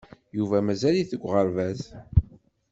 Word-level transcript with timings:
Yuba 0.37 0.57
mazal-it 0.65 1.09
deg 1.11 1.23
uɣerbaz. 1.25 1.81